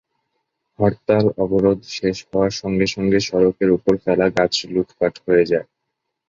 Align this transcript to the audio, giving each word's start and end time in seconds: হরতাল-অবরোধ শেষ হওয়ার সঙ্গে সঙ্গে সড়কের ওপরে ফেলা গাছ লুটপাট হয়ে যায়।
হরতাল-অবরোধ 0.79 1.79
শেষ 1.95 2.17
হওয়ার 2.27 2.51
সঙ্গে 2.61 2.87
সঙ্গে 2.95 3.19
সড়কের 3.27 3.69
ওপরে 3.71 3.97
ফেলা 4.05 4.27
গাছ 4.35 4.53
লুটপাট 4.73 5.13
হয়ে 5.25 5.43
যায়। 5.51 5.67